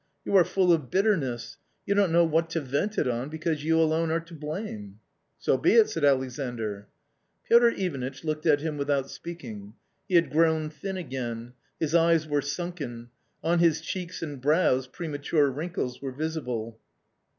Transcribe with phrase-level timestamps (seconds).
[0.25, 3.79] You are full of bitterness; you don't know what to vent it on, because you
[3.79, 4.99] alone are to blame.""
[5.37, 6.87] So be it!" said Alexandr.
[7.47, 9.75] Piotr Ivanitch looked at him without speaking.
[10.09, 11.53] He had_ g rown thin again.
[11.79, 13.09] His eyes were sunk en.
[13.43, 16.79] On his cheeks and brows premature wnnkles were visible.